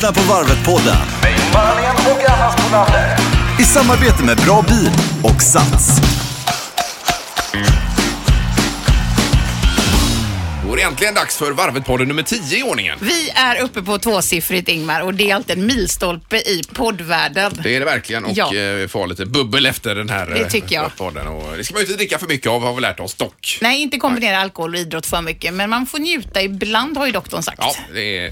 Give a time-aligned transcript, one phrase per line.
[0.00, 0.96] lyssnar på Varvet-podden
[3.58, 4.90] i samarbete med Bra Bil
[5.22, 6.00] och Sats.
[10.72, 12.98] Är det äntligen dags för Varvet-podden nummer 10 i ordningen.
[13.00, 17.60] Vi är uppe på tvåsiffrigt Ingmar och det är alltid en milstolpe i poddvärlden.
[17.62, 18.54] Det är det verkligen och Ja.
[18.54, 20.84] eh, får lite bubbel efter den här Det tycker jag.
[20.84, 21.26] eh, podden.
[21.26, 23.58] Och det ska man ju inte dricka för mycket av har vi lärt oss dock.
[23.60, 27.12] Nej, inte kombinera alkohol och idrott för mycket, men man får njuta ibland har ju
[27.12, 27.58] doktorn sagt.
[27.62, 28.24] Ja, det är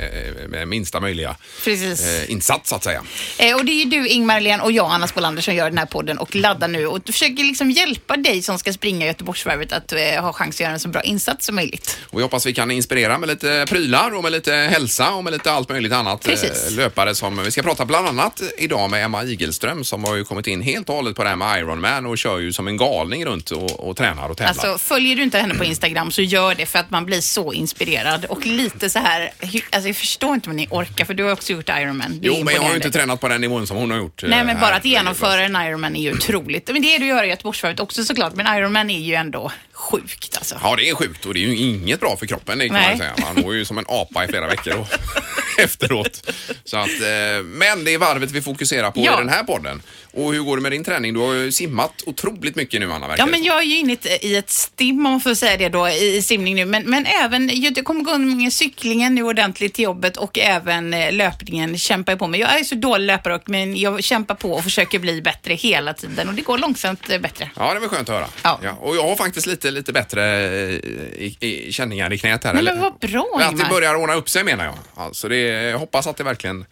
[0.42, 2.06] eh, med minsta möjliga Precis.
[2.06, 3.02] eh, insats så att säga.
[3.38, 5.78] Eh, och det är ju du, Ingmar Len och jag, Anna Spolander, som gör den
[5.78, 9.92] här podden och laddar nu och försöker liksom hjälpa dig som ska springa Göteborgsvarvet att
[9.92, 11.98] eh, ha chans att göra en så bra insats som möjligt.
[12.04, 15.32] Och vi hoppas vi kan inspirera med lite prylar och med lite hälsa och med
[15.32, 16.22] lite allt möjligt annat.
[16.24, 16.66] Precis.
[16.70, 20.24] eh, Löpare som, vi ska prata bland annat idag med Emma Igelström som har ju
[20.24, 22.76] kommit in helt och hållet på det här med Ironman och kör ju som en
[22.76, 24.48] galning runt och, och tränar och tävlar.
[24.48, 27.52] Alltså, följer du inte henne på Instagram så gör det för att man blir så
[27.52, 29.30] inspirerad och lite så här,
[29.70, 32.18] alltså jag förstår inte om ni orkar för du har också gjort Ironman.
[32.22, 34.22] Jo, men jag har ju inte tränat på den nivån som hon har gjort.
[34.22, 34.66] eh, Nej, men här.
[34.66, 36.68] bara att genomföra en Ironman är ju otroligt.
[36.72, 39.52] Men det är det du gör i Göteborgsvarvet också såklart, men Ironman är ju ändå
[39.78, 40.60] sjukt alltså.
[40.62, 42.88] Ja, det är sjukt och det är ju inget bra för kroppen, det kan Nej.
[42.88, 43.14] man säga.
[43.34, 44.86] Man mår ju som en apa i flera veckor och
[45.64, 46.30] efteråt.
[46.64, 49.14] Så att, eh, men det är varvet vi fokuserar på Ja.
[49.14, 49.82] i den här podden.
[50.12, 51.14] Och hur går det med din träning?
[51.14, 53.14] Du har ju simmat otroligt mycket nu, Anna.
[53.18, 55.56] Ja, men jag är ju inne i ett- i ett stim om man får säga
[55.56, 56.64] det då i i simning nu.
[56.64, 61.12] Men, men även, jag kommer gå med cyklingen nu ordentligt till jobbet och även eh,
[61.12, 62.40] löpningen kämpar jag på med.
[62.40, 65.94] Jag är så dålig löpare och- men jag kämpar på och försöker bli bättre hela
[65.94, 67.50] tiden och det går långsamt eh, bättre.
[67.56, 68.26] Ja, det var skönt att höra.
[68.42, 68.72] Ja.
[68.80, 72.52] och jag har faktiskt lite, lite bättre eh, i, i känningar i knät här.
[72.54, 74.74] Men, eller- men vad bra Att det börjar ordna upp sig menar jag.
[74.94, 76.64] Alltså det, jag hoppas att det verkligen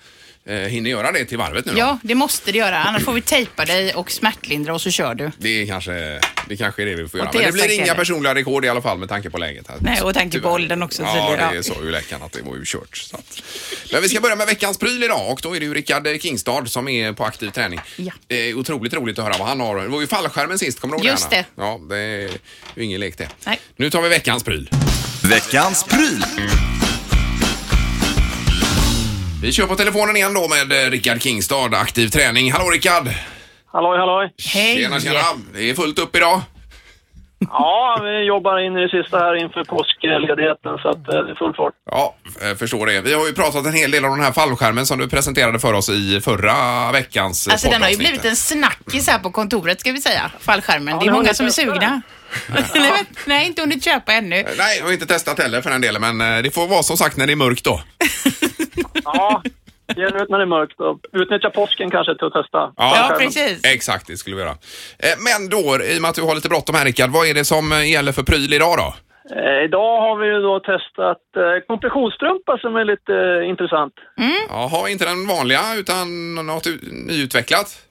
[0.46, 1.78] eh, hinner göra det till varvet nu då.
[1.78, 2.78] Ja, det måste det göra.
[2.84, 5.30] Annars får vi tejpa dig och smärtlindra och så kör du.
[5.38, 7.30] Det, är kanske, det kanske är det vi får göra.
[7.34, 9.68] Men det blir inga personliga rekord i alla fall med tanke på läget.
[9.68, 9.76] Här.
[9.80, 12.56] Nej, och tanke på åldern också, så Ja, det- så ju läkaren att det var
[12.56, 12.96] ju kört.
[12.96, 13.42] Så att.
[13.92, 16.66] Men vi ska börja med veckans pryl idag och då är det ju Rickard Kingstad
[16.66, 17.80] som är på aktiv träning.
[17.96, 18.12] Ja.
[18.26, 19.76] Det är otroligt roligt att höra vad han har.
[19.82, 21.36] Det var ju fallskärmen sist, kommer du ihåg Just Anna?
[21.36, 21.44] det.
[21.62, 22.30] Ja, det är
[22.74, 23.28] ju ingen lek det.
[23.44, 23.60] Nej.
[23.76, 24.70] Nu tar vi veckans pryl.
[25.22, 26.24] Veckans pryl.
[29.42, 32.52] Vi kör på telefonen igen då med eh, Rickard Kingstad, aktiv träning.
[32.52, 33.08] Hallå Rickard!
[33.72, 34.32] Halloj, halloj.
[34.54, 34.76] Hej!
[34.76, 35.18] Tjena, tjena!
[35.54, 36.40] Det är fullt upp idag.
[37.38, 41.34] Ja, vi jobbar in i det sista här inför påskledigheten så att eh, det är
[41.34, 41.74] full fart.
[41.90, 43.00] Ja, eh, förstår det.
[43.00, 45.72] Vi har ju pratat en hel del om den här fallskärmen som du presenterade för
[45.72, 46.54] oss i förra
[46.92, 50.94] veckans Alltså den har ju blivit en snackis här på kontoret ska vi säga, fallskärmen.
[50.94, 52.02] Ja, det är många som är sugna.
[53.24, 54.36] nej, inte hunnit köpa ännu.
[54.36, 56.96] Eh, Nej, jag har inte testat heller för den delen, men det får vara som
[56.96, 57.80] sagt när det är mörkt då.
[59.04, 59.42] Ja,
[59.96, 62.72] ge ut när det är mörkt och utnyttja påsken kanske till att testa.
[62.76, 63.18] Ja, Skärmen.
[63.18, 63.64] precis.
[63.74, 64.50] Exakt, det skulle vi göra.
[64.98, 67.34] Eh, Men då, i och med att du har lite bråttom här Rickard, vad är
[67.34, 68.94] det som eh, gäller för pryl idag då?
[69.36, 71.18] Eh, idag har vi ju då testat
[71.66, 73.94] kompressionsstrumpa som är lite intressant.
[74.48, 76.66] Jaha, inte den vanliga utan något
[77.06, 77.82] nyutvecklat?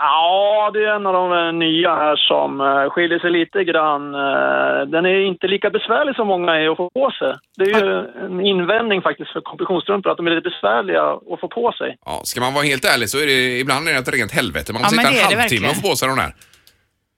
[0.00, 4.14] Ja, det är en av de eh, nya här som eh, skiljer sig lite grann.
[4.14, 7.34] Eh, den är inte lika besvärlig som många är att få på sig.
[7.56, 11.48] Det är ju en invändning faktiskt för kompressionsstrumpor att de är lite besvärliga att få
[11.48, 11.96] på sig.
[12.06, 14.72] Ja, ska man vara helt ärlig så är det ibland är det ett rent helvete.
[14.72, 16.32] Man Ja, får men sitta en halvtimme och få på sig de där.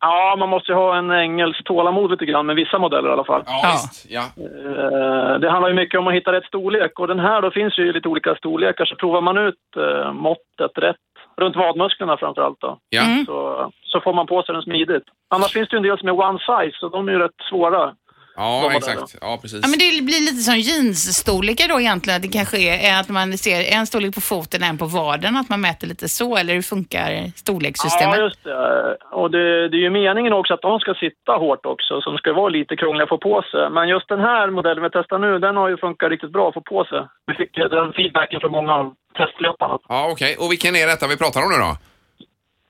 [0.02, 3.24] Ja, man måste ju ha en engelsk tålamod lite grann med vissa modeller i alla
[3.24, 3.42] fall.
[3.46, 3.70] Ja, Ja.
[3.72, 4.06] visst.
[4.10, 4.24] Ja.
[5.38, 7.92] Det handlar ju mycket om att hitta rätt storlek och den här då finns ju
[7.92, 9.54] lite olika storlekar så provar man ut
[10.12, 10.96] måttet rätt
[11.40, 12.78] runt vadmusklerna framför allt då.
[12.88, 13.02] Ja.
[13.26, 15.04] Så, så får man på sig den smidigt.
[15.28, 17.94] Annars finns det en del som är one size och de är ju rätt svåra.
[18.40, 19.16] Ja, exakt.
[19.20, 19.60] Ja, precis.
[19.62, 22.22] Ja, men det blir lite som jeansstorlekar då egentligen.
[22.22, 25.48] Det kanske är, är att man ser en storlek på foten, en på vaden, att
[25.48, 26.36] man mäter lite så.
[26.36, 27.08] Eller hur funkar
[27.44, 28.18] storlekssystemet?
[28.18, 28.96] Ja, just det.
[29.20, 32.32] Och det, det är ju meningen också att de ska sitta hårt också, som ska
[32.32, 33.70] vara lite krångliga att få på sig.
[33.70, 36.54] Men just den här modellen vi testar nu, den har ju funkat riktigt bra att
[36.54, 37.00] få på sig.
[37.26, 39.78] Vi fick eh, den feedbacken från många av testlöparna.
[39.88, 40.36] Ja, okej.
[40.40, 41.72] Och vilken är detta vi pratar om nu då?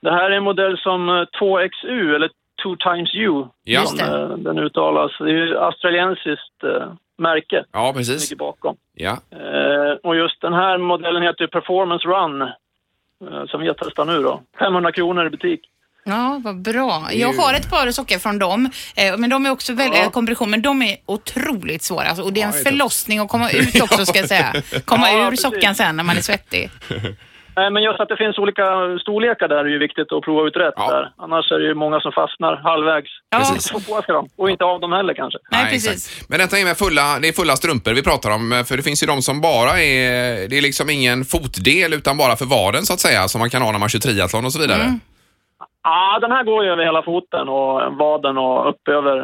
[0.01, 2.29] Det här är en modell som eh, 2XU, eller
[2.63, 3.85] 2 times U, Ja.
[3.85, 5.11] som eh, den uttalas.
[5.19, 8.21] Det är ju australiensiskt eh, märke Ja, som precis.
[8.31, 8.75] ligger bakom.
[8.95, 9.11] Ja.
[9.31, 12.49] Eh, och just den här modellen heter Performance Run,
[13.49, 14.41] som vi har testat nu då.
[14.59, 15.61] 500 kronor i butik.
[16.03, 17.07] Ja, vad bra.
[17.11, 18.69] Jag har ett par sockor från dem,
[19.17, 20.09] men de är också väldigt, Ja.
[20.09, 22.03] kompression, men de är otroligt svåra.
[22.05, 24.53] Alltså, och det är en det förlossning att komma ut också ska jag säga.
[24.85, 25.41] Komma Ja, ur precis.
[25.45, 26.69] sockan sen när man är svettig.
[27.61, 28.65] Nej, men just att det finns olika
[29.01, 30.87] storlekar där är ju viktigt att prova ut rätt Ja.
[30.93, 31.11] där.
[31.17, 33.09] Annars är det ju många som fastnar halvvägs.
[33.29, 33.39] Ja.
[34.05, 34.27] På dem.
[34.37, 35.39] Och inte av dem heller kanske.
[35.51, 36.29] Nej, precis.
[36.29, 39.03] Men detta är med fulla, det är fulla strumpor vi pratar om, för det finns
[39.03, 42.93] ju de som bara är, det är liksom ingen fotdel utan bara för vaden så
[42.93, 44.81] att säga, som man kan ha när man kör triathlon och så vidare.
[44.83, 44.99] Mm.
[45.83, 47.73] Ja, den här går ju över hela foten och
[48.05, 49.15] vaden och upp över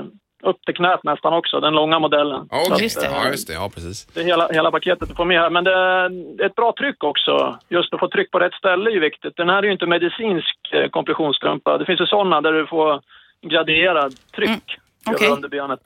[0.44, 2.48] upp till knät nästan också, den långa modellen.
[2.52, 2.84] Ja, okej.
[2.84, 3.08] Just det.
[3.12, 3.54] Ja, just det.
[3.54, 4.06] Ja, precis.
[4.06, 5.50] Det är hela, hela paketet du får med här.
[5.50, 7.60] Men det är ett bra tryck också.
[7.70, 9.38] Just att få tryck på rätt ställe är ju viktigt.
[9.38, 11.78] Den här är ju inte medicinsk eh, kompressionsstrumpa.
[11.78, 13.02] Det finns ju sådana där du får
[13.50, 14.78] graderad tryck
[15.10, 15.28] okej.
[15.28, 15.80] över underbenet.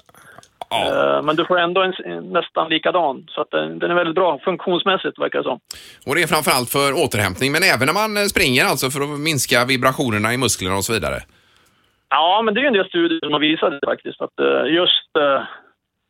[0.70, 1.18] Ja.
[1.18, 1.94] Eh, Men du får ändå en,
[2.32, 3.26] nästan likadan.
[3.30, 5.60] Så att den, den är väldigt bra funktionsmässigt verkar det som.
[6.06, 9.20] Och det är framförallt för återhämtning, men även när man eh, springer alltså för att
[9.20, 11.20] minska vibrationerna i musklerna och så vidare.
[12.12, 14.22] Ja, men det är ju en del studier som har visat det faktiskt.
[14.22, 15.42] Att eh, just eh,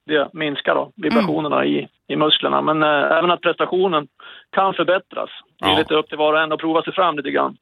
[0.05, 2.61] det minskar då vibrationerna i, i musklerna.
[2.61, 4.07] Men eh, även att prestationen
[4.55, 5.29] kan förbättras.
[5.59, 5.77] Det är Ja.
[5.77, 7.57] lite upp till var och en att prova sig fram lite grann.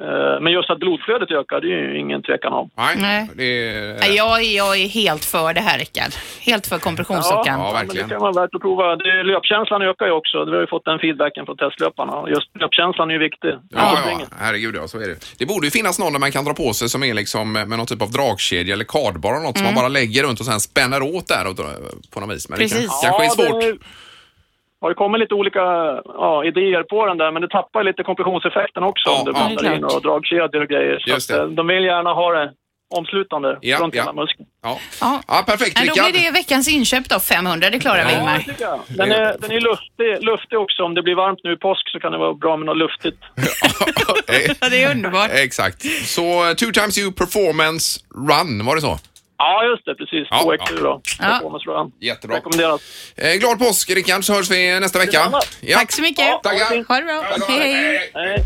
[0.00, 2.70] Eh, Men just att blodflödet ökar, det är ju ingen tvekan om.
[2.76, 3.28] Nej, Nej.
[3.34, 4.16] det är...
[4.16, 6.12] Jag, är- jag är helt för det här, Rickard.
[6.40, 7.60] Helt för kompressionsåkaren.
[7.60, 8.08] Ja, men verkligen.
[8.08, 8.96] det kan vara värt att prova.
[8.96, 10.44] Det, löpkänslan ökar ju också.
[10.44, 12.28] Vi har ju fått den feedbacken från testlöparna.
[12.28, 13.52] Just löpkänslan är ju viktig.
[13.70, 15.16] Ja, ja, herregud ja, så är det.
[15.38, 17.68] Det borde ju finnas någon där man kan dra på sig som är liksom med
[17.68, 20.60] någon typ av dragkedja eller kardbar eller något som man bara lägger runt och sen
[20.60, 21.56] spänner åt där och
[22.14, 22.48] på något vis.
[22.48, 23.00] Men det kan, Precis.
[23.04, 23.60] kanske är svårt.
[23.62, 23.76] Det
[24.80, 25.60] har ju kommit lite olika
[26.04, 29.46] ja, idéer på den där, men det tappar lite kompressionseffekten också Ja, om du ja.
[29.46, 30.98] blandar är in och dragkedjor och grejer.
[31.06, 32.52] Så att, eh, de vill gärna ha det
[32.96, 34.02] omslutande Ja, runt ja.
[34.02, 34.48] hela muskeln.
[34.62, 34.78] Ja.
[35.00, 35.20] Ja.
[35.28, 36.12] ja, perfekt Ja, då Rickard.
[36.12, 37.70] blir det veckans inköp då, 500.
[37.70, 38.18] Det klarar vi, Ja.
[38.18, 38.44] Ingmar.
[38.88, 40.82] Den är, den är luftig, luftig också.
[40.82, 43.18] Om det blir varmt nu i påsk så kan det vara bra med något luftigt.
[44.28, 45.30] Eh, Ja, det är underbart.
[45.32, 45.82] Exakt.
[46.06, 48.98] Så eh, two times you performance run, var det så?
[49.42, 49.94] Ja, just det.
[49.94, 50.28] Precis.
[50.30, 51.00] Ja, 2XU då.
[51.18, 51.26] Ja.
[51.26, 51.92] Performance run.
[52.00, 52.36] Jättebra.
[52.36, 52.80] Rekommenderas.
[53.16, 55.32] Eh, glad påsk Rickard, så hörs vi nästa vecka.
[55.60, 55.78] Ja.
[55.78, 56.24] Tack så mycket.
[56.24, 56.84] Ja, Tackar.
[56.88, 57.22] Ha det bra.
[57.48, 58.10] Hej, hej.
[58.14, 58.44] Hej.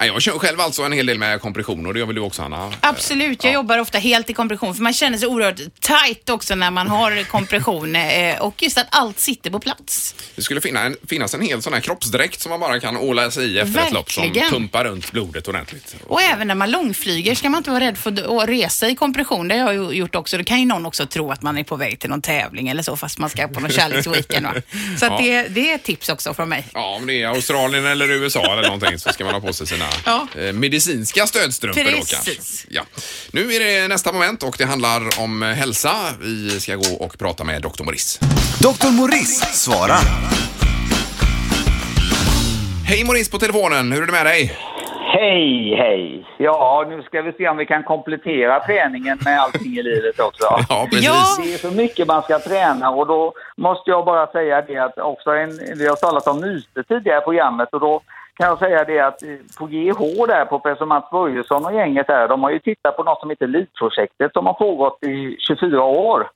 [0.00, 2.20] Nej, Jag kör själv alltså en hel del med kompression och det gör väl du
[2.20, 2.72] också Anna?
[2.80, 6.70] Absolut, jag jobbar ofta helt i kompression för man känner sig oerhört tight också när
[6.70, 10.14] man har kompression eh, och just att allt sitter på plats.
[10.36, 13.30] Det skulle finna en, finnas en hel sån här kroppsdräkt som man bara kan åla
[13.30, 14.50] sig i efter ett lopp som Verkligen.
[14.50, 15.96] pumpar runt blodet ordentligt.
[16.06, 19.48] Och även när man långflyger ska man inte vara rädd för att resa i kompression.
[19.48, 20.38] Det har jag ju gjort också.
[20.38, 22.82] Då kan ju någon också tro att man är på väg till någon tävling eller
[22.82, 24.46] så fast man ska på någon kärleksweekend.
[24.46, 24.54] va.
[24.98, 25.18] Så att Ja.
[25.26, 26.66] det, det är ett tips också från mig.
[26.74, 29.66] Ja, om det är Australien eller USA eller någonting så ska man ha på sig
[29.66, 30.26] sina Ja.
[30.40, 32.12] eh, medicinska stödstrumpor då Precis.
[32.12, 32.66] kanske.
[32.68, 32.82] Ja.
[33.32, 35.90] Nu är det nästa moment och det handlar om eh, hälsa.
[36.20, 37.84] Vi ska gå och prata med Dr.
[37.84, 38.20] Morris.
[38.60, 38.90] Dr.
[38.90, 40.00] Morris svarar.
[42.86, 44.56] Hej Morris på telefonen, hur är det med dig?
[45.12, 46.26] Hej, hej.
[46.38, 50.44] Ja, nu ska vi se om vi kan komplettera träningen med allting i livet också.
[50.68, 51.06] Ja, precis.
[51.06, 51.36] Ja.
[51.44, 54.98] Det är så mycket man ska träna och då måste jag bara säga det att
[54.98, 58.00] också en, vi har talat om myter tidigare i programmet och då
[58.40, 59.28] kan jag säga det att eh,
[59.58, 63.20] på GH där, professor Mats Börjesson och gänget där, de har ju tittat på något
[63.20, 66.30] som heter LIT-projektet som har pågått i 24 år.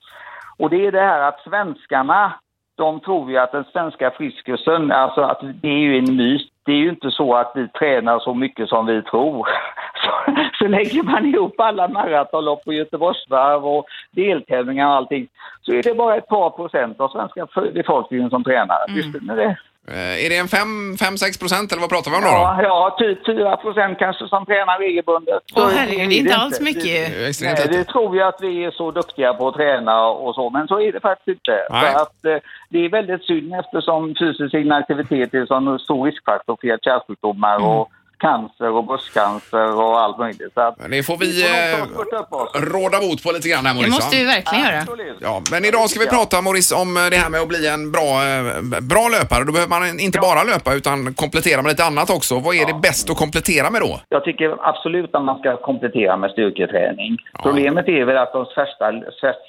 [0.58, 2.32] Och det är det här att svenskarna,
[2.76, 6.50] de tror ju att den svenska friskusen, alltså att det är ju en myt.
[6.64, 9.48] Det är ju inte så att vi tränar så mycket som vi tror.
[10.04, 15.28] Så, så lägger man ihop alla maratonlopp och Göteborgsvarv och deltävlingar och allting
[15.62, 18.94] så är det bara ett par procent av svenska befolkningen som tränar.
[18.94, 19.56] Visste ni det?
[19.88, 22.28] Eh, Är det en 5-6 procent eller vad pratar vi om då?
[22.28, 25.42] Ja, ja typ 4 procent kanske som tränar regelbundet.
[25.56, 26.92] Åh herregud, det är inte alls mycket ju.
[26.92, 27.78] Det är extremt Nej, lite.
[27.78, 30.80] det tror vi att vi är så duktiga på att träna och så, men så
[30.80, 31.58] är det faktiskt inte.
[31.70, 31.92] Nej.
[31.92, 32.36] Så att, eh,
[32.68, 37.68] det är väldigt synd eftersom fysisk inaktivitet är en sån stor riskfaktor för hjärt-kärlsjukdomar Mm.
[37.68, 37.88] och
[38.24, 40.52] cancer och bröstcancer och allt möjligt.
[40.54, 42.50] Så att, Men Det får vi får nog eh, ta och spurta upp oss.
[42.74, 43.94] råda bot på lite grann här Det Morris.
[43.94, 44.20] måste va?
[44.22, 44.78] vi verkligen göra.
[44.80, 45.16] Absolut.
[45.20, 47.92] Ja, men idag ska vi prata Morris om eh, det här med att bli en
[47.92, 48.44] bra, eh,
[48.92, 49.44] bra löpare.
[49.44, 52.32] Då behöver man inte bara löpa utan komplettera med lite annat också.
[52.38, 54.00] Vad är det bäst att komplettera med då?
[54.08, 57.16] Jag tycker absolut att man ska komplettera med styrketräning.
[57.42, 58.84] Problemet är väl att de flesta,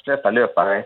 [0.06, 0.84] flesta löpare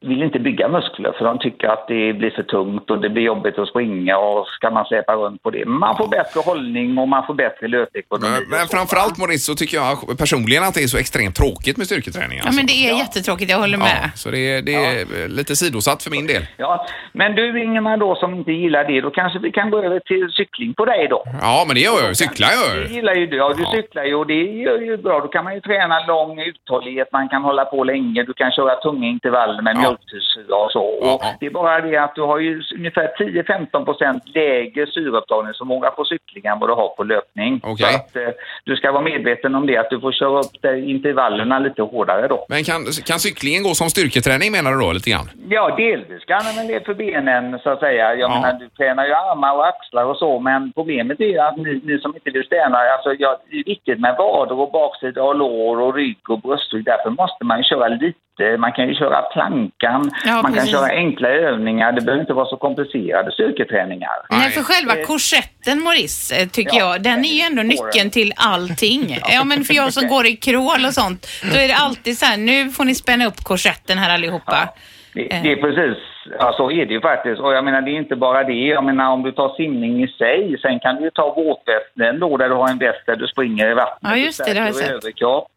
[0.00, 3.22] vill inte bygga muskler för de tycker att det blir för tungt och det blir
[3.22, 5.64] jobbigt att springa och ska man släpa runt på det.
[5.66, 8.28] Man får bättre hållning och man får bättre löpekonomi.
[8.32, 11.86] Men, men framförallt Morris så tycker jag personligen att det är så extremt tråkigt med
[11.86, 12.38] styrketräning.
[12.38, 12.56] Ja, alltså.
[12.60, 14.10] men det är jättetråkigt, jag håller Ja, med.
[14.14, 16.42] så det är, det är lite sidosatt för min del.
[16.56, 20.00] Ja, men du Ingemar då som inte gillar det, då kanske vi kan gå över
[20.00, 21.24] till cykling på dig då.
[21.40, 22.16] Ja, men det gör jag.
[22.16, 23.36] Cyklar jag Det gillar ju du.
[23.36, 23.72] Ja, du Ja.
[23.74, 25.20] cyklar ju och det gör ju bra.
[25.20, 28.74] Då kan man ju träna lång uthållighet, man kan hålla på länge, du kan köra
[28.76, 29.96] tunga intervaller med Ja.
[30.12, 30.98] mjölksyra och så.
[31.02, 31.34] Ja, Och ja.
[31.40, 36.44] Det är bara det att du har ju ungefär 10-15 procent lägre syreupptagningsförmåga på cykling
[36.46, 37.60] än vad du har på löpning.
[37.64, 37.86] Okej.
[37.92, 38.28] Så att eh,
[38.64, 42.46] du ska vara medveten om det, att du får köra upp intervallerna lite hårdare då.
[42.48, 45.28] Men kan, kan cyklingen gå som styrketräning menar du då lite grann?
[45.48, 48.14] Ja, delvis kan den väl det för benen så att säga.
[48.14, 48.34] Jag Ja.
[48.34, 51.80] menar, du tränar ju armar och axlar och så, men problemet är ju att ni,
[51.84, 55.34] ni som inte vill träna, alltså ja, det är viktigt med vader och baksida och
[55.34, 56.84] lår och rygg och bröstrygg.
[56.84, 58.18] Därför måste man ju köra lite,
[58.58, 60.10] man kan ju köra plank plankan.
[60.24, 61.92] Ja, man kan köra enkla övningar.
[61.92, 64.10] Det behöver inte vara så komplicerade styrketräningar.
[64.30, 68.10] Nej, för själva Eh, korsetten, Maurice, eh, tycker ja, jag, den är ju ändå nyckeln
[68.10, 69.18] till allting.
[69.28, 72.26] Ja, men för jag som går i crawl och sånt, då är det alltid så
[72.26, 74.68] här, nu får ni spänna upp korsetten här allihopa.
[75.14, 75.42] Det, Eh.
[75.42, 75.98] det är precis,
[76.38, 77.40] ja, så är det ju faktiskt.
[77.40, 78.52] Och jag menar det är inte bara det.
[78.52, 82.36] Jag menar om du tar simning i sig, sen kan du ju ta våtvästen då
[82.36, 84.10] där du har en väst där du springer i vattnet.
[84.12, 84.90] Ja, just det, det har jag sett.
[84.90, 85.48] överkropp.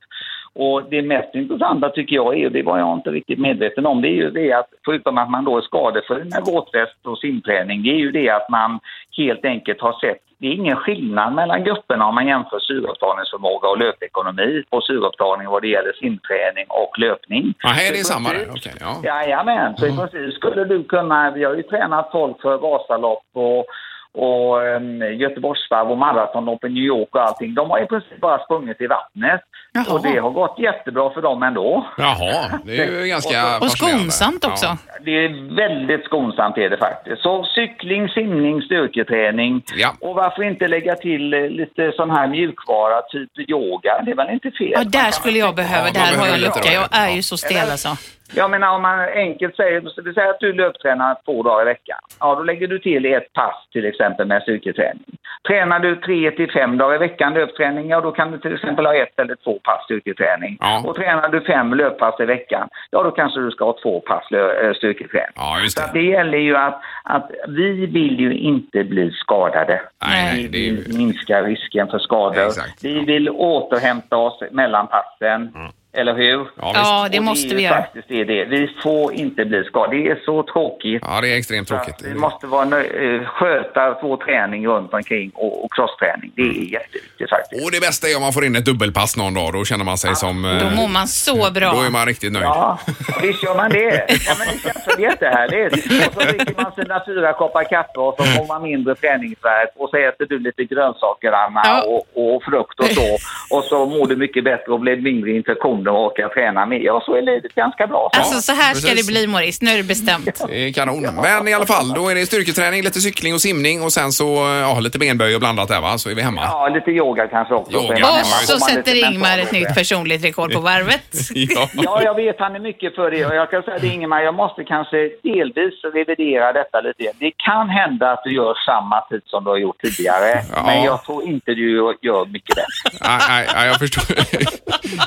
[0.59, 4.01] Och det mest intressanta tycker jag är, och det var jag inte riktigt medveten om,
[4.01, 7.83] det är ju det att förutom att man då är skadefri med våtväst och simträning,
[7.83, 8.79] det är ju det att man
[9.17, 13.77] helt enkelt har sett, det är ingen skillnad mellan grupperna om man jämför syreupptagningsförmåga och
[13.77, 17.53] löpekonomi på syreupptagning vad det gäller simträning och löpning.
[17.57, 18.47] Här är Så det i samma där.
[18.49, 18.93] Okej, ja.
[19.03, 23.65] Jajamän, så i princip skulle du kunna, vi har ju tränat folk för Vasalopp och,
[24.13, 27.53] och um, Göteborgsvarv och maratonlopp i New York och allting.
[27.53, 29.41] De har i princip bara sprungit i vattnet.
[29.73, 29.85] Jaha.
[29.93, 31.87] Och det har gått jättebra för dem ändå.
[31.97, 33.99] Jaha, det är ju ganska Och fascinerande.
[34.01, 34.65] skonsamt också.
[34.65, 34.77] Ja.
[35.05, 37.21] Det är väldigt skonsamt är det faktiskt.
[37.21, 39.63] Så cykling, simning, styrketräning.
[39.75, 39.93] Ja.
[40.01, 44.01] Och varför inte lägga till eh, lite sån här mjukvara, typ yoga?
[44.05, 44.71] Det är väl inte fel?
[44.73, 46.73] Ja, där skulle jag behöva, man där har jag lucka.
[46.73, 46.97] Jag ja.
[46.97, 47.89] är ju så stel alltså.
[48.35, 51.97] Jag menar om man enkelt säger, vi säger att du löptränar två dagar i veckan.
[52.19, 55.05] Ja, då lägger du till ett pass till exempel med styrketräning.
[55.47, 58.85] Tränar du tre till fem dagar i veckan löpträning, ja då kan du till exempel
[58.85, 60.57] ha ett eller två pass styrketräning.
[60.61, 60.83] Ja.
[60.85, 64.31] Och tränar du fem löppass i veckan, ja då kanske du ska ha två pass
[64.31, 65.31] eh, styrketräning.
[65.35, 65.99] Ja, just Så det.
[65.99, 69.81] det gäller ju att, att vi vill ju inte bli skadade.
[70.05, 70.75] Nej, nej, Vi det är ju...
[70.75, 72.45] vill minska risken för skador.
[72.47, 72.83] Exakt.
[72.83, 75.51] Vi vill återhämta oss mellan passen.
[75.93, 76.47] Eller hur?
[76.61, 76.71] Ja.
[76.75, 77.75] Ja, det måste vi göra.
[77.75, 78.45] faktiskt det, det.
[78.45, 79.97] Vi får inte bli skadade.
[79.97, 81.03] Det är så tråkigt.
[81.05, 81.95] Ja, det är extremt tråkigt.
[82.05, 86.31] Vi måste vara eh, sköta vår träning runt omkring och, och crossträning.
[86.35, 87.63] Det är jätteviktigt faktiskt.
[87.65, 89.53] Och det bästa är om man får in ett dubbelpass någon dag.
[89.53, 90.45] Då känner man sig som...
[90.45, 91.73] eh, Då mår man så bra.
[91.73, 92.45] Då är man riktigt nöjd.
[92.45, 92.79] Ja,
[93.21, 94.05] visst gör man det.
[94.27, 95.73] Ja, men det känns jättehärligt.
[96.07, 99.89] Och så dricker man sina fyra koppar kaffe och så får man mindre träningsvärk och
[99.89, 101.81] så äter du lite grönsaker, Anna, Ja.
[101.83, 103.07] och, och frukt och så.
[103.55, 106.79] Och så mår du mycket bättre och blir mindre infektioner och orkar träna mer.
[106.79, 108.09] Ja, så är livet ganska bra.
[108.13, 109.07] Alltså så här ska precis.
[109.07, 110.41] det bli Maurice, nu är det bestämt.
[110.49, 111.01] Det är kanon.
[111.23, 114.25] Men i alla fall, då är det styrketräning, lite cykling och simning och sen så
[114.61, 115.97] ja, lite benböj och blandat där va?
[115.97, 116.41] Så är vi hemma.
[116.43, 117.73] Ja, lite yoga kanske också.
[117.73, 117.87] Yoga.
[117.87, 118.23] Och hemma.
[118.23, 121.03] så sätter Ingmar ett nytt personligt rekord på varvet.
[121.55, 121.69] Ja.
[121.73, 124.33] Ja, jag vet han är mycket för det och jag kan säga det Ingemar, jag
[124.35, 127.11] måste kanske delvis revidera detta lite.
[127.19, 130.63] Det kan hända att du gör samma tid som du har gjort tidigare, Ja.
[130.65, 132.99] men jag tror inte du gör mycket bättre.
[133.01, 134.03] Nej, nej, jag förstår.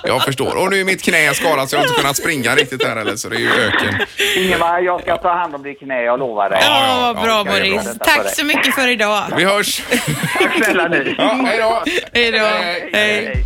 [0.10, 0.56] jag förstår.
[0.62, 3.16] Och nu är mitt knä skadat så jag har inte kunnat springa riktigt här eller
[3.16, 3.94] så det är ju öken.
[4.36, 6.58] Ingemar, jag ska ta hand om ditt knä, jag lovar dig.
[6.62, 7.44] Ja, Ja, ja, bra.
[7.52, 7.98] Maurice.
[7.98, 9.22] Tack så mycket för idag.
[9.36, 9.82] Vi hörs!
[10.38, 11.14] Tack snälla ni.
[11.18, 11.84] Ja, hej då!
[12.12, 12.38] Hej då.
[12.38, 12.90] Hej.
[12.92, 13.44] Hej.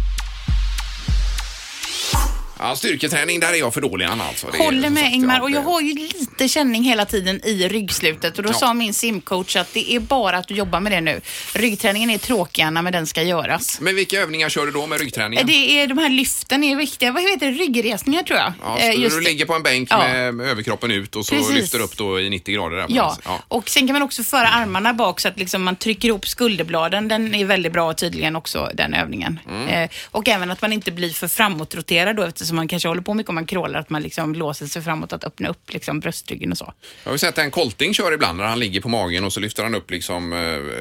[2.59, 4.47] Ja, styrketräning, där är jag för dålig Anna alltså.
[4.53, 6.83] Det är Håller som med sagt, Ingmar ja, och jag det- har ju lite känning
[6.85, 8.55] hela tiden i ryggslutet och då Ja.
[8.59, 11.21] sa min simcoach att det är bara att du jobbar med det nu.
[11.55, 13.81] Ryggträningen är tråkig Anna, men den ska göras.
[13.81, 15.47] Men vilka övningar kör du då med ryggträningen?
[15.47, 17.13] Det är de här lyften är viktiga.
[17.13, 17.53] Vad heter det?
[17.53, 18.53] Ryggresningar tror jag.
[18.65, 19.99] Ja, Eh, så just du ligger på en bänk Ja.
[19.99, 21.55] med, med överkroppen ut och så Precis.
[21.55, 22.77] lyfter upp då i 90 grader.
[22.77, 23.17] Där Ja.
[23.25, 23.43] ja.
[23.49, 27.09] och sen kan man också föra armarna bak så att liksom man trycker ihop skulderbladen.
[27.09, 29.41] Den är väldigt bra tydligen också, den övningen.
[29.51, 29.69] Mm.
[29.69, 33.15] Eh, och även att man inte blir för framåtroterad då eftersom man kanske håller på
[33.15, 36.53] mycket om man crawlar, att man liksom låser sig framåt att öppna upp liksom bröstryggen
[36.53, 36.73] och så.
[37.05, 39.41] Jag har ju sett en kolting kör ibland när han ligger på magen och så
[39.41, 40.39] lyfter han upp liksom eh,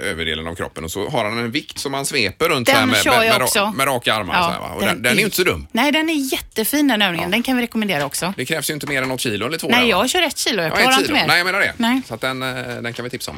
[0.10, 2.86] överdelen av kroppen och så har han en vikt som han sveper runt Den här
[2.86, 3.60] med, kör med, jag med, också.
[3.60, 4.34] ra- med raka armar.
[4.36, 4.76] Ja, så här, va?
[4.76, 5.68] Och den, den är ju inte så dum.
[5.72, 7.32] Nej, den är jättefin den övningen.
[7.32, 8.34] Den kan vi rekommendera också.
[8.38, 9.68] Det krävs ju inte mer än något kilo eller två.
[9.68, 10.62] Nej, där, jag kör ett kilo.
[10.64, 11.18] Jag Ja, klarar ett inte kilo.
[11.20, 11.28] mer.
[11.28, 11.74] Nej, jag menar det.
[11.78, 11.90] Nej.
[11.92, 12.04] Mm.
[12.08, 13.38] Så att den, eh, den kan vi tipsa om.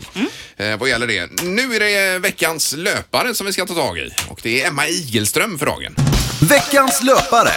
[0.58, 1.42] Eh, vad gäller det.
[1.44, 4.10] Nu är det veckans löpare som vi ska ta tag i.
[4.30, 5.96] Och det är Emma Igelström för dagen.
[6.50, 7.50] Veckans löpare.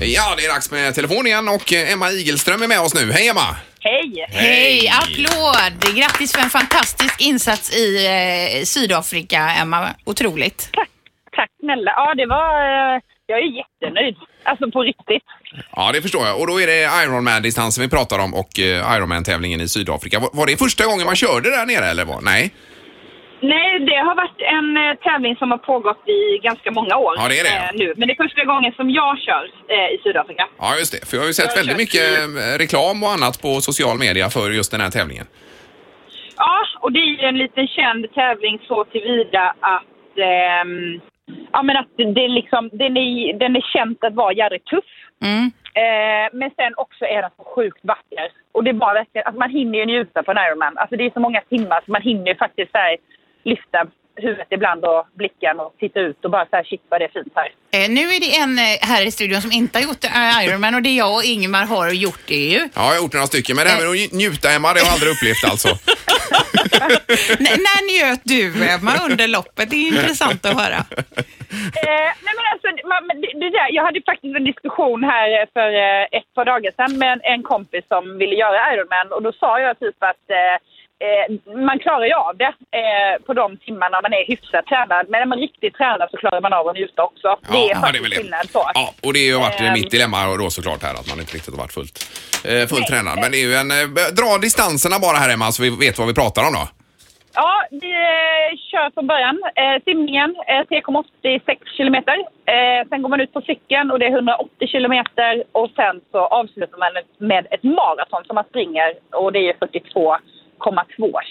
[0.00, 3.12] Ja, det är dags med telefon igen och eh, Emma Igelström är med oss nu.
[3.12, 3.56] Hej Emma!
[3.80, 4.26] Hej!
[4.28, 5.96] Hej, applåd!
[5.96, 8.06] Grattis för en fantastisk insats i
[8.58, 9.88] eh, Sydafrika, Emma.
[10.04, 10.68] Otroligt.
[10.72, 10.88] Tack,
[11.36, 11.90] tack snälla.
[11.96, 12.94] Ja, det var...
[12.94, 14.16] eh, Jag är jättenöjd.
[14.44, 15.22] Alltså på riktigt.
[15.76, 16.40] Ja, det förstår jag.
[16.40, 20.18] Och då är det Ironman-distansen vi pratar om och eh, Ironman-tävlingen i Sydafrika.
[20.18, 22.22] Var, var det första gången man körde där nere eller vad?
[22.24, 22.50] Nej?
[23.40, 27.28] Nej, det har varit en eh, tävling som har pågått i ganska många år Ja,
[27.28, 27.56] det är det.
[27.56, 27.94] eh, nu.
[27.96, 30.48] Men det är första gången som jag kör eh, i Sydafrika.
[30.58, 31.06] Ja, just det.
[31.08, 34.50] För jag har ju sett väldigt mycket eh, reklam och annat på social media för
[34.50, 35.26] just den här tävlingen.
[36.36, 40.18] Ja, och det är ju en liten känd tävling så tillvida att...
[40.30, 41.00] ehm,
[41.52, 44.84] ja, men att det är liksom, den, är, den är känt att vara jävligt tuff.
[45.22, 45.44] Mm.
[45.82, 48.28] Eh, men sen också är den så sjukt vacker.
[48.52, 50.78] Och det är bara verkligen, alltså man hinner ju njuta på en Ironman.
[50.78, 52.96] Alltså det är så många timmar så man hinner ju faktiskt så här,
[53.44, 57.04] lyfta huvudet ibland och blicken och titta ut och bara så här, shit vad det
[57.04, 57.48] är fint här.
[57.76, 60.74] Eh, nu är det en eh, här i studion som inte har gjort eh, Ironman
[60.74, 62.58] och det jag och Ingmar har gjort det ju.
[62.58, 64.86] Ja, jag har gjort några stycken, men det här med att njuta Emma, det har
[64.86, 65.68] jag aldrig upplevt alltså.
[67.66, 68.44] När njöt du
[68.74, 69.70] Emma under loppet?
[69.70, 70.80] Det är intressant att höra.
[71.86, 72.68] Eh, nej men alltså,
[73.22, 76.72] det, det där, jag hade faktiskt en diskussion här eh, för eh, ett par dagar
[76.76, 80.24] sedan med en, en kompis som ville göra Ironman och då sa jag typ att
[80.30, 80.56] eh,
[81.06, 85.06] eh, man klarar ju av det eh, på de timmarna man är hyfsat tränad.
[85.08, 87.28] Men när man är riktigt tränad så klarar man av att njuta också.
[87.52, 88.16] det är ja, faktiskt väl det.
[88.16, 88.62] skillnad så.
[88.74, 89.72] Ja, och det har varit Ehm.
[89.72, 91.96] mitt dilemma då såklart här att man inte riktigt har varit fullt,
[92.48, 93.16] eh, fullt tränad.
[93.22, 93.86] Men det är ju en, eh,
[94.20, 96.64] dra distanserna bara här Emma så vi vet vad vi pratar om då.
[97.34, 99.36] Ja, vi eh, kör från början.
[99.62, 102.16] Eh, simningen eh, 3,86 kilometer.
[102.54, 106.18] Eh, sen går man ut på cykeln och det är 180 kilometer och sen så
[106.18, 106.92] avslutar man
[107.30, 108.88] med ett maraton som man springer
[109.20, 110.16] och det är 42,2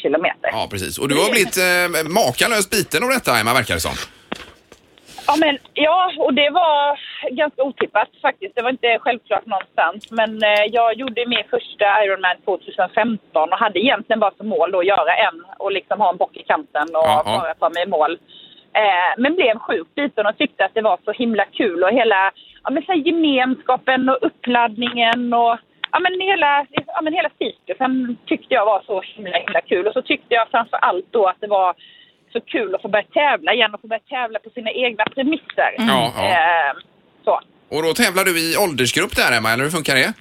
[0.02, 0.50] kilometer.
[0.52, 0.98] Ja, precis.
[0.98, 3.98] Och du har blivit eh, makalöst biten av detta Emma, verkar det som.
[5.30, 7.00] Ja, men, ja, och det var
[7.32, 8.56] ganska otippat faktiskt.
[8.56, 10.12] Det var inte självklart någonstans.
[10.12, 14.86] Men eh, jag gjorde min första Ironman 2015 och hade egentligen bara som mål att
[14.86, 17.24] göra en och liksom ha en bock i kanten och ja.
[17.26, 18.14] bara ta mig i mål.
[18.74, 22.32] Eh, men blev sjukt biten och tyckte att det var så himla kul och hela
[22.64, 25.58] ja, men så här gemenskapen och uppladdningen och
[25.92, 29.88] ja, men hela, ja, men hela cirkusen tyckte jag var så himla, himla kul.
[29.88, 31.76] Och så tyckte jag framför allt då att det var
[32.34, 35.72] så kul att få börja tävla igen och få börja tävla på sina egna premisser.
[35.78, 36.24] Ja, ja.
[36.24, 36.74] Eh,
[37.26, 37.42] så.
[37.76, 40.14] Och då tävlar du i åldersgrupp där Emma, eller hur funkar det?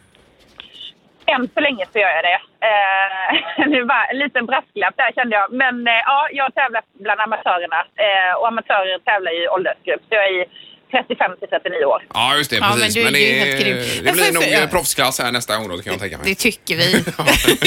[1.32, 2.40] Än så länge så gör jag det.
[2.70, 5.52] Eh, det var en liten brasklapp där kände jag.
[5.52, 7.80] Men eh, ja, jag tävlar bland amatörerna.
[8.06, 10.02] Eh, och amatörer tävlar i åldersgrupp.
[10.08, 10.44] Så jag är i
[10.90, 12.00] 35 till 39 år.
[12.14, 12.56] Ja, just det.
[12.56, 12.96] Ja, precis.
[13.04, 13.76] men du är det, ju helt grym.
[13.76, 16.26] det Men blir nog för- eh, proffsklass här nästa gång då, kan jag tänka mig.
[16.30, 16.88] Det tycker vi.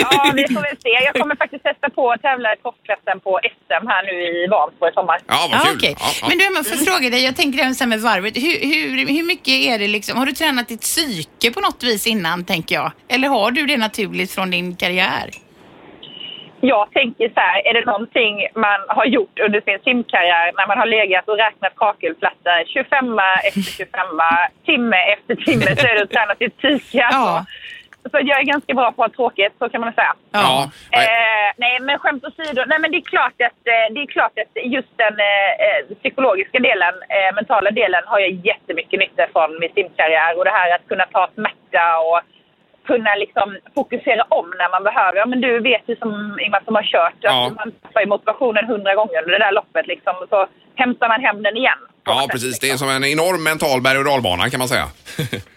[0.03, 0.89] Ja, vi får väl se.
[1.07, 4.13] Jag kommer faktiskt testa på att tävla i proffsklassen på SM här nu
[4.43, 5.19] i Vansbro i sommar.
[5.27, 5.75] Ja, vad kul.
[5.77, 5.95] okej.
[5.99, 6.27] Ja, ja.
[6.29, 8.35] Men du Emma, får jag fråga dig, jag tänker även så här med varvet.
[8.37, 12.07] Hur, hur, hur mycket är det liksom, har du tränat ditt psyke på något vis
[12.07, 12.91] innan tänker jag?
[13.07, 15.29] Eller har du det naturligt från din karriär?
[16.61, 20.77] Jag tänker så här, är det någonting man har gjort under sin simkarriär när man
[20.77, 24.01] har legat och räknat kakelplattor 25 efter 25,
[24.65, 27.03] timme efter timme så är det att träna sitt psyke.
[27.03, 27.45] Alltså.
[28.11, 30.13] Så jag är ganska bra på att ha tråkigt, så kan man säga.
[30.31, 30.71] Ja.
[30.91, 31.05] nej.
[31.05, 32.63] Eh, nej, men skämt åsido.
[32.67, 35.95] Nej, men det är klart att, eh, det är klart att just den eh, eh,
[35.99, 40.37] psykologiska delen, eh, mentala delen, har jag jättemycket nytta från min simkarriär.
[40.37, 42.19] Och det här att kunna ta smärta och
[42.91, 45.17] kunna liksom fokusera om när man behöver.
[45.17, 47.47] Ja, Men du vet ju som Ingmar som har kört, Ja.
[47.47, 49.87] att man tappar ju motivationen hundra gånger under det där loppet.
[49.87, 51.81] Liksom, och så hämtar man hem den igen.
[52.05, 52.59] Ja, precis.
[52.59, 52.87] Det är liksom.
[52.87, 54.87] som en enorm mental berg och dalbana kan man säga.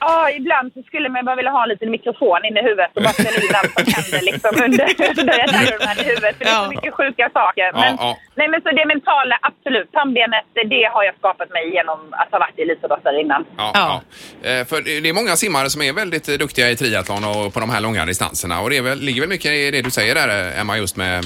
[0.00, 3.02] Ja, ibland så skulle man bara vilja ha en liten mikrofon inne i huvudet och
[3.02, 4.85] bara spela in allt som händer liksom under,
[5.20, 6.35] under ett Ironman i huvudet.
[6.38, 6.68] För det är så Ja.
[6.74, 7.62] mycket sjuka saker.
[7.74, 8.18] Ja, Men, ja.
[8.35, 9.92] Nej, men så det mentala, absolut.
[9.92, 13.44] Pannbenet, det har jag skapat mig genom att ha varit elitidrottare innan.
[13.57, 14.02] Ja, Ja.
[14.42, 14.48] ja.
[14.50, 17.61] Eh, För det är många simmare som är väldigt eh, duktiga i triathlon och på
[17.61, 18.61] de här långa distanserna.
[18.61, 21.24] Och det väl, ligger väl mycket i det du säger där eh, Emma, just med,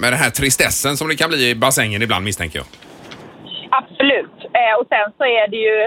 [0.00, 2.66] med den här tristessen som det kan bli i bassängen ibland misstänker jag.
[4.68, 5.78] Eh, och sen så är det ju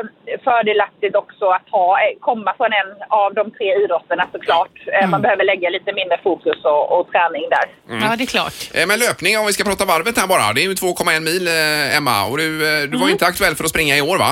[0.43, 4.71] fördelaktigt också att ha, eh, komma från en av de tre idrotterna såklart.
[4.93, 7.65] Eh, Man behöver lägga lite mindre fokus och, och träning där.
[8.03, 8.53] Ja, det är klart.
[8.73, 10.53] Eh, Men löpning, om vi ska prata varvet här bara.
[10.53, 12.47] Det är ju 2,1 mil eh, Emma och du,
[12.83, 14.31] eh, du var ju inte aktuell för att springa i år va?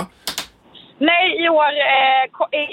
[1.12, 2.23] Nej, i år, eh,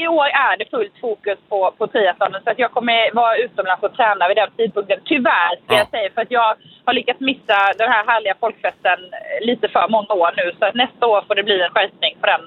[0.04, 3.82] i år är det fullt fokus på, på triathlonen så att jag kommer vara utomlands
[3.86, 4.98] och träna vid den tidpunkten.
[5.12, 5.78] Tyvärr, ska Ja.
[5.82, 6.48] jag säga, för att jag
[6.86, 10.46] har lyckats missa den här härliga folkfesten eh, lite för många år nu.
[10.58, 12.42] Så att nästa år får det bli en skärpning på den,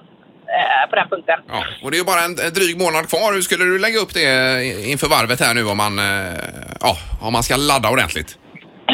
[0.55, 1.39] eh, på den punkten.
[1.55, 1.61] Ja.
[1.83, 3.29] Och det är ju bara en en dryg månad kvar.
[3.35, 6.39] Hur skulle du lägga upp det eh, inför varvet här nu om man, eh,
[6.85, 6.91] ja,
[7.25, 8.31] om man ska ladda ordentligt?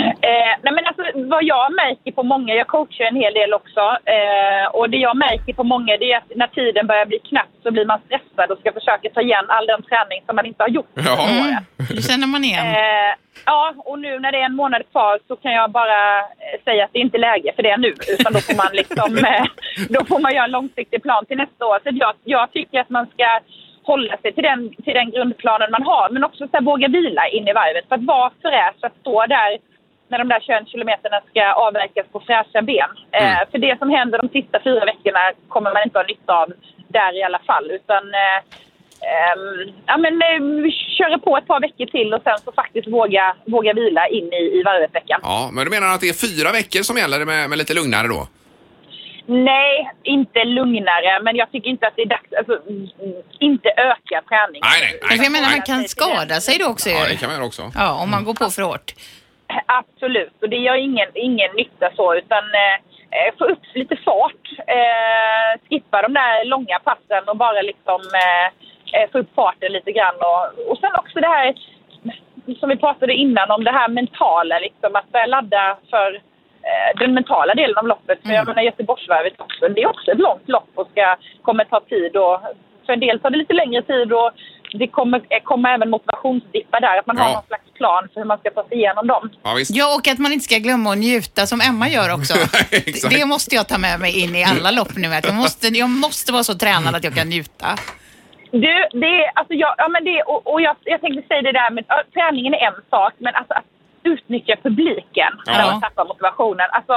[0.04, 3.84] Eh, nej men alltså, vad jag märker på många, jag coachar en hel del också,
[4.16, 7.52] eh, och det jag märker på många det är att när tiden börjar bli knapp
[7.64, 10.64] så blir man stressad och ska försöka ta igen all den träning som man inte
[10.64, 10.92] har gjort.
[10.96, 11.28] Ja.
[11.30, 11.64] Mm,
[11.96, 12.66] det känner man igen.
[12.66, 13.12] Eh,
[13.46, 16.86] ja, och nu när det är en månad kvar så kan jag bara eh, säga
[16.86, 17.94] att det är inte läge för det nu.
[18.14, 19.46] Utan då får man liksom, eh,
[19.90, 21.80] då får man göra en långsiktig plan till nästa år.
[21.84, 23.28] Så jag, jag tycker att man ska
[23.84, 26.10] hålla sig till den, till den grundplanen man har.
[26.10, 27.88] Men också så här, våga vila in i varvet.
[27.88, 29.58] För att vara fräsch, att stå där
[30.08, 32.91] när de där 21 kilometerna ska avverkas på fräscha ben.
[33.12, 36.54] Eh, för det som händer de sista fyra veckorna kommer man inte ha nytta av
[36.88, 37.72] där i alla fall.
[37.72, 38.39] Utan eh,
[39.13, 42.88] Ehm, ja, men, eh, vi köra på ett par veckor till och sen så faktiskt
[42.88, 45.20] våga, våga vila in i, i varvveckan.
[45.24, 48.08] Ja, men du menar att det är fyra veckor som gäller med, med lite lugnare
[48.08, 48.28] då?
[49.28, 52.88] Nej, inte lugnare, men jag tycker inte att det är dags, alltså, mm,
[53.39, 54.63] inte öka träningen.
[54.72, 55.26] Nej, nej, nej.
[55.26, 57.72] Jag menar, man kan skada sig då också Ja, det kan man göra också.
[57.76, 58.94] Ja, om man går på för hårt.
[59.65, 62.76] Absolut, och det gör ingen, ingen nytta så utan eh,
[63.18, 64.46] eh, få upp lite fart.
[64.68, 68.48] Eh, skippa de där långa passen och bara liksom eh,
[69.02, 70.15] eh, få upp farten lite grann.
[70.15, 71.56] Och, och sen också det här
[72.60, 76.15] som vi pratade innan om det här mentala, liksom, att börja ladda för
[76.70, 78.22] eh, den mentala delen av loppet.
[78.22, 81.80] För jag menar Göteborgsvarvet också, det är också ett långt lopp och ska, kommer ta
[81.80, 82.18] tid.
[82.18, 82.39] Och,
[82.86, 84.32] för en del tar det lite längre tid och
[84.73, 87.23] det kommer, kommer även motivationsdippar där, att man Ja.
[87.23, 89.30] har någon slags plan för hur man ska ta sig igenom dem.
[89.43, 89.75] Ja, visst.
[89.75, 92.34] Ja, och att man inte ska glömma att njuta som Emma gör också.
[93.10, 95.08] Det måste jag ta med mig in i alla lopp nu.
[95.13, 97.67] Att jag, måste, jag måste vara så tränad att jag kan njuta.
[98.51, 101.51] Du, det är, alltså jag, ja men det, och, och jag, jag tänkte säga det
[101.51, 103.65] där med, träningen är en sak, men alltså att
[104.04, 105.71] utnyttja publiken när Ja.
[105.71, 106.67] man tappar motivationen.
[106.71, 106.93] Alltså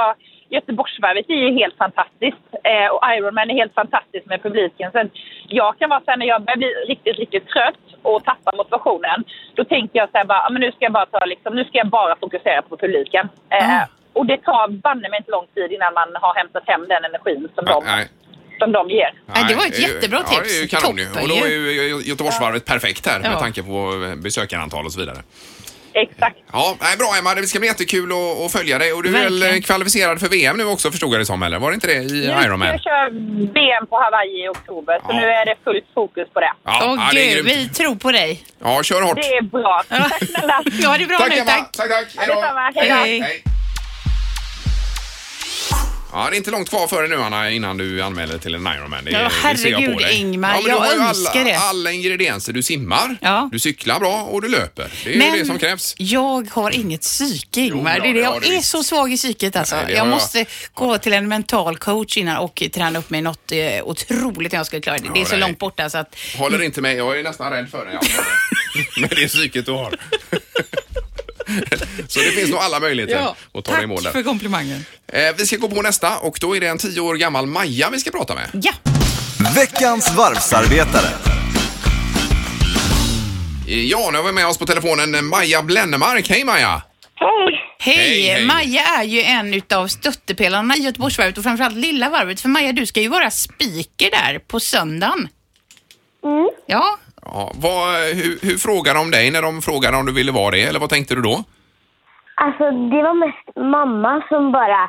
[0.49, 4.91] Göteborgsvarvet är ju helt fantastiskt eh, och Ironman är helt fantastiskt med publiken.
[4.91, 5.09] Sen
[5.47, 9.23] jag kan vara så här, när jag börjar bli riktigt, riktigt trött och tappar motivationen,
[9.55, 11.63] då tänker jag så här bara, ja, men nu ska jag bara ta liksom, nu
[11.65, 13.29] ska jag bara fokusera på publiken.
[13.49, 13.87] Eh, Ah.
[14.13, 17.49] Och det tar banne mig inte lång tid innan man har hämtat hem den energin
[17.55, 18.07] som, de, Nej.
[18.59, 19.11] som de ger.
[19.25, 20.81] Nej, det var ett jättebra Ja, det är ju tips.
[20.83, 21.05] kanon ju.
[21.05, 22.01] Toppen Och då är ju.
[22.09, 23.39] Göteborgsvarvet perfekt här med Ja.
[23.39, 23.91] tanke på
[24.23, 25.17] besökarantal och så vidare.
[25.93, 26.37] Exakt.
[26.53, 27.35] Ja, nej, bra Emma.
[27.35, 28.93] Det ska bli jättekul att, att följa dig.
[28.93, 29.61] Och du är väl Verkligen.
[29.63, 31.59] kvalificerad för VM nu också förstår jag det som, eller?
[31.59, 32.67] Var det inte det i Nu ska Ironman?
[32.67, 33.09] jag köra
[33.53, 35.19] VM på Hawaii i oktober, så Ja.
[35.19, 36.51] nu är det fullt fokus på det.
[36.63, 37.59] Ja, Åh ja, det är gud, grymt.
[37.59, 38.43] vi tror på dig.
[38.63, 39.15] Ja, kör hårt.
[39.15, 39.83] Det är bra.
[39.89, 40.63] Tack snälla.
[40.81, 41.35] Ja, det är bra Tack nu.
[41.35, 41.51] Emma.
[41.51, 41.71] Tack.
[41.71, 42.27] Tack, tack.
[42.27, 42.71] Detsamma.
[42.75, 42.95] Hej då.
[42.95, 43.19] Hej.
[43.19, 43.43] Hej.
[46.13, 49.05] Ja, det är inte långt kvar före nu Anna innan du anmäler till en Ironman.
[49.05, 50.15] Det, Ja, det ser jag på herregud, dig.
[50.17, 51.57] Ingmar, men du jag har ju önskar alla, det.
[51.57, 52.53] alla ingredienser.
[52.53, 53.49] Du simmar, Ja.
[53.51, 54.91] du cyklar bra och du löper.
[55.03, 55.95] Det är ju det som krävs.
[55.97, 57.95] jag har inget psyke Ingmar.
[57.97, 58.19] Jo, det är det.
[58.19, 58.69] ja, Jag det är visst.
[58.69, 59.75] så svag i psyket alltså.
[59.75, 63.09] Nej, det har jag jag- måste gå till en mental coach innan och träna upp
[63.09, 65.09] mig något eh, otroligt när jag ska klara det.
[65.13, 65.39] Det är så nej.
[65.39, 66.95] långt borta så att Håller inte med.
[66.97, 67.95] Jag är nästan rädd för dig.
[67.99, 68.21] Alltså.
[69.01, 69.95] Med det psyket du har.
[72.07, 74.85] Så det finns nog alla möjligheter att ta dig i mål tack för komplimangen.
[75.07, 77.89] Eh, vi ska gå på nästa och då är det en tio år gammal Maja
[77.89, 78.49] vi ska prata med.
[78.53, 78.71] Ja,
[79.55, 81.09] Veckans varvsarbetare.
[83.67, 86.29] Ja, nu har vi med oss på telefonen Maja Blennemark.
[86.29, 86.81] Hej Maja!
[87.15, 87.95] Hej!
[87.95, 87.95] hej.
[87.95, 88.45] Hej, hej.
[88.45, 92.41] Maja är ju en utav stöttepelarna i Göteborgsvarvet och framförallt Lilla varvet.
[92.41, 95.27] För Maja, du ska ju vara speaker där på söndagen.
[96.23, 96.49] Mm.
[96.67, 96.97] Ja,
[97.33, 100.63] Ja, vad, hur, hur frågade de dig när de frågade om du ville vara det
[100.63, 101.43] eller vad tänkte du då?
[102.35, 104.83] Alltså det var mest mamma som bara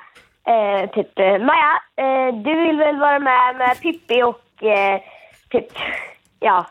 [0.52, 5.00] eh, typ eh, Maja, eh, du vill väl vara med med Pippi och eh,
[5.50, 5.68] typ
[6.40, 6.66] ja,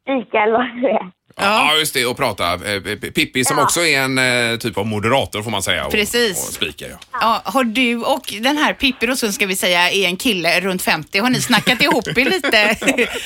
[0.00, 1.10] spika eller vad det är.
[1.40, 2.52] Ja, just det, och prata.
[2.52, 3.62] Eh, P- Pippi som Ja.
[3.64, 4.18] också är en
[4.52, 5.86] eh, typ av moderator får man säga.
[5.86, 6.48] och- Precis.
[6.48, 6.96] Och speaker, ja.
[7.20, 10.60] Ja, har du och den här Pippi då, som ska vi säga är en kille
[10.60, 12.76] runt 50, har ni snackat ihop er lite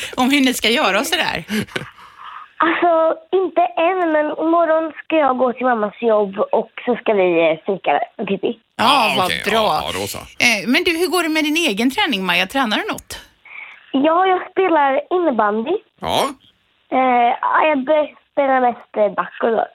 [0.16, 1.44] om hur ni ska göra och sådär?
[2.62, 2.92] Alltså
[3.32, 7.56] inte än men imorgon ska jag gå till mammas jobb och så ska vi eh,
[7.66, 8.52] fika med Pippi.
[8.76, 9.42] Ja, vad okej.
[9.46, 9.54] bra.
[9.54, 10.18] Ja, ja, då så.
[10.18, 12.46] Eh, Men du, hur går det med din egen träning Maja?
[12.46, 13.18] Tränar du något?
[13.92, 15.70] Ja, jag spelar innebandy.
[16.00, 16.28] Ja,
[16.92, 16.98] Eh,
[17.40, 17.78] ja, jag
[18.32, 19.66] spelar mest eh, back och så.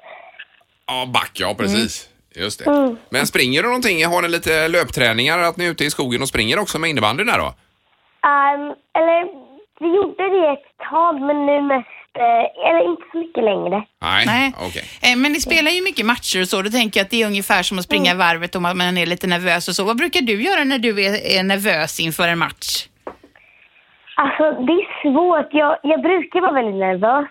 [0.88, 2.10] ja back, ja precis.
[2.36, 2.72] Just det.
[2.72, 2.98] Mm.
[3.10, 4.06] Men springer du någonting?
[4.06, 5.40] Har ni lite löpträningar?
[5.40, 7.46] Att ni är ute i skogen och springer också med innebandy där då?
[8.30, 9.46] Ehm, eller
[9.80, 11.88] vi gjorde det ett tag men nu mest,
[12.20, 13.86] eh, eller inte så mycket längre.
[14.02, 14.54] Nej, Nej.
[14.68, 14.84] okej.
[15.02, 16.62] Eh, Men ni spelar ju mycket matcher och så.
[16.62, 19.28] Då tänker jag att det är ungefär som att springa varvet om man är lite
[19.28, 19.84] nervös och så.
[19.84, 22.88] Vad brukar du göra när du är nervös inför en match?
[24.16, 25.48] Alltså det är svårt.
[25.52, 27.28] Jag, jag brukar vara väldigt nervös.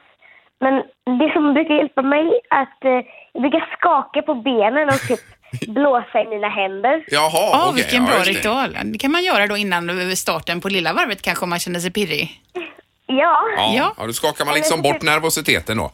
[0.60, 0.74] Men
[1.18, 2.90] det som brukar hjälpa mig är att eh,
[3.32, 5.20] jag brukar skaka på benen och typ
[5.68, 7.04] blåsa i mina händer.
[7.08, 7.74] Jaha, Ja, okej.
[7.82, 8.38] vilken ja, bra just det.
[8.38, 8.76] ritual.
[8.84, 11.90] Det kan man göra då innan starten på lilla varvet kanske om man känner sig
[11.92, 12.40] pirrig.
[13.06, 13.14] Ja.
[13.56, 13.92] Ja, Ja.
[13.98, 14.06] ja.
[14.06, 15.90] då skakar man liksom bort nervositeten då.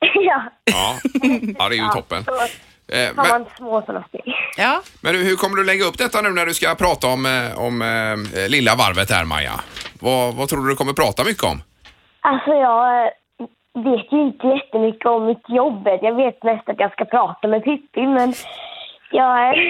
[0.00, 0.42] ja.
[0.64, 0.96] Ja,
[1.58, 2.24] ja det är ju toppen.
[2.24, 2.32] Så
[2.88, 4.04] Eh, har men, man små.
[4.56, 7.26] Ja, men hur- hur kommer du lägga upp detta nu när du ska prata om,
[7.26, 9.52] eh, om eh, lilla varvet här Maja?
[10.00, 11.62] Vad, vad tror du du kommer prata mycket om?
[12.20, 13.10] Alltså jag eh,
[13.74, 15.88] vet ju inte jättemycket om mitt jobb.
[16.02, 18.34] Jag vet mest att jag ska prata med Pippi men
[19.10, 19.62] jag, eh,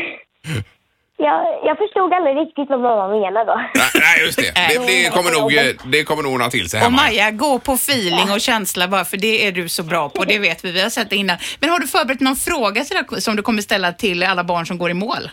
[1.17, 3.57] jag, jag förstod aldrig riktigt vad mamma menade då.
[3.57, 4.53] Nej, nej just det.
[4.69, 6.97] Det, det, kommer nog, eh, det kommer nog ordna till sig och hemma.
[7.03, 10.25] Maja, gå på feeling och känsla bara för det är du så bra på.
[10.25, 11.37] Det vet vi, vi har sett det innan.
[11.61, 12.85] Men har du förberett någon fråga
[13.19, 15.25] som du kommer ställa till alla barn som går i mål?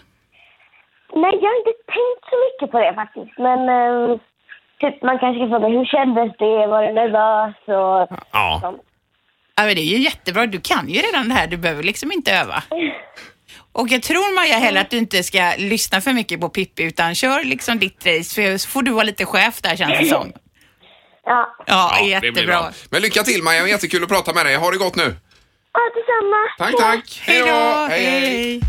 [1.15, 3.37] Nej, jag har inte tänkt så mycket på det faktiskt.
[3.37, 3.59] Men
[4.83, 6.67] typ, man kanske kan fråga hur kändes det?
[6.71, 7.55] Var du nervös?
[7.67, 8.59] Och Ja.
[8.61, 8.81] sånt.
[9.55, 10.45] Ja, men det är ju jättebra.
[10.45, 11.47] Du kan ju redan det här.
[11.47, 12.63] Du behöver liksom inte öva.
[13.75, 17.15] Och jag tror Maja heller att du inte ska lyssna för mycket på Pippi utan
[17.15, 20.31] kör liksom ditt race för så får du vara lite chef där känns det som.
[21.25, 22.45] Ja, Ja, det blir jättebra.
[22.61, 22.69] bra.
[22.91, 24.55] Men lycka till Maja, jättekul att prata med dig.
[24.55, 25.15] Ha det gott nu.
[25.73, 26.37] ja detsamma.
[26.57, 27.21] Tack, tack.
[27.25, 27.87] Hej då!
[27.89, 28.61] Hej.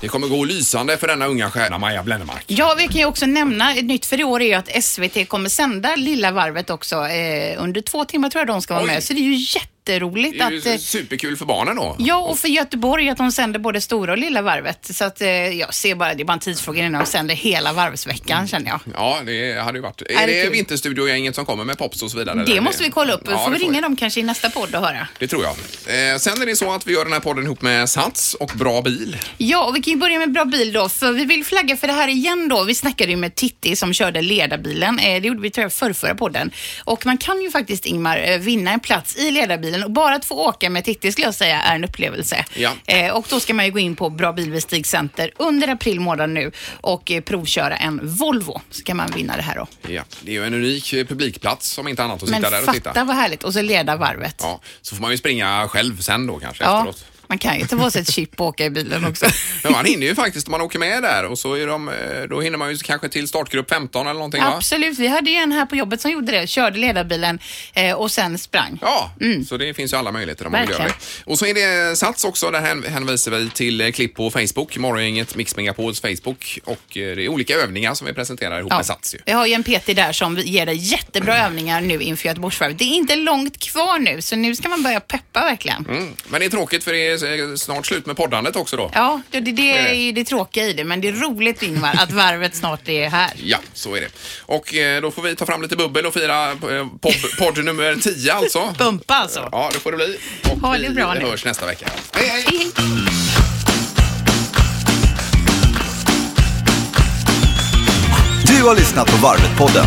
[0.00, 2.44] Det kommer gå lysande för denna unga stjärna Maja Blennemark.
[2.46, 5.28] Ja, vi kan ju också nämna, ett nytt för i år är ju att SVT
[5.28, 7.06] kommer sända Lilla Varvet också.
[7.06, 8.90] Eh, under två timmar tror jag de ska vara Oj.
[8.90, 9.04] med.
[9.04, 9.34] Så det är ju
[9.92, 10.66] jätteroligt Det är att...
[10.66, 11.96] ju Eh, superkul för barnen då.
[11.98, 14.96] Ja, och för Göteborg att de sänder både Stora och Lilla Varvet.
[14.96, 17.72] Så att eh, jag ser bara, det är bara en tidsfråga innan de sänder hela
[17.72, 18.80] Varvsveckan känner jag.
[18.94, 19.98] Ja, det hade ju varit.
[20.08, 20.52] det Är är det kul.
[20.52, 22.44] Vinterstudiogänget som kommer med Pops och så vidare?
[22.44, 22.60] Det eller?
[22.60, 23.22] måste vi kolla upp.
[23.26, 25.08] Ja, Får det vi ringa dem kanske i nästa podd och höra.
[25.18, 25.52] Det tror jag.
[26.12, 28.52] Eh, sen är det så att vi gör den här podden ihop med Sats och
[28.54, 29.16] Bra Bil.
[29.38, 31.86] Ja, och vi kan ju börja med bra bil då, för vi vill flagga för
[31.86, 32.64] det här igen då.
[32.64, 34.98] Vi snackade ju med Titti som körde ledarbilen.
[34.98, 36.50] Eh, det gjorde vi tror jag förrförra podden.
[36.84, 39.77] Och man kan ju faktiskt, Ingmar, eh, vinna en plats i ledarbilen.
[39.84, 42.44] Och bara att få åka med Titti skulle jag säga är en upplevelse.
[42.56, 42.72] Ja.
[42.86, 45.68] Eh, och då ska man ju gå in på Bra Bil vid Stig Center under
[45.68, 48.60] april månad nu och eh, provköra en Volvo.
[48.70, 49.66] Så kan man vinna det här då.
[49.92, 52.68] Ja, det är ju en unik eh, publikplats om inte annat att Men sitta där
[52.68, 52.90] och titta.
[52.90, 53.44] fatta vad härligt.
[53.44, 54.36] Och så leda varvet.
[54.38, 57.04] Ja, så får man ju springa själv sen då kanske Ja, efteråt.
[57.28, 59.26] Man kan ju ta på sig ett chip och åka i bilen också.
[59.62, 61.94] Men man hinner ju faktiskt om man åker med där och så är de, eh,
[62.30, 64.54] då hinner man ju kanske till startgrupp 15 eller någonting va?
[64.56, 66.46] Absolut, vi hade ju en här på jobbet som gjorde det.
[66.46, 67.38] Körde ledarbilen
[67.74, 68.78] eh, och sen sprang.
[68.82, 69.10] Ja,
[69.48, 70.94] så det finns ju alla möjligheter om man vill göra det.
[71.24, 74.76] Och så är det Sats också, där hän- hänvisar vi till eh, klipp på Facebook,
[74.76, 79.14] Morgongänget Mix Megapols Facebook och det är olika övningar som vi presenterar ihop med Sats
[79.14, 79.18] ju.
[79.26, 82.78] Vi har ju en PT där som ger dig jättebra övningar nu inför Göteborgsvarvet.
[82.78, 85.86] Det är inte långt kvar nu, så nu ska man börja peppa verkligen.
[85.88, 86.08] Mm.
[86.28, 87.17] Men det är tråkigt för det är
[87.56, 88.90] snart slut med poddandet också då.
[88.94, 91.90] Ja, det, det, det är ju det tråkiga i det, men det är roligt Ingvar
[91.98, 93.30] att varvet snart är här.
[93.44, 94.08] Ja, så är det.
[94.46, 96.56] Och eh, då får vi ta fram lite bubbel och fira eh,
[97.00, 98.74] podd, podd nummer 10 alltså.
[98.78, 99.48] Bumpa alltså.
[99.52, 100.18] Ja, det får det bli.
[100.52, 101.20] Och Ha det vi bra nu.
[101.20, 101.86] hörs nästa vecka.
[102.14, 102.44] Hej, hej!
[102.48, 102.68] Hej, hej.
[108.46, 109.86] Du har lyssnat på Varvet-podden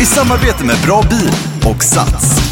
[0.00, 1.30] i samarbete med Bra Bil
[1.64, 2.51] och Sats.